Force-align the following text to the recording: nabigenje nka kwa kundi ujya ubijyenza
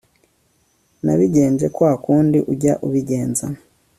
nabigenje 1.03 1.65
nka 1.67 1.73
kwa 1.75 1.91
kundi 2.05 2.37
ujya 2.51 2.73
ubijyenza 2.87 3.45